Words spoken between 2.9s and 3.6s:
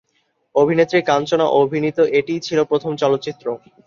চলচ্চিত্র।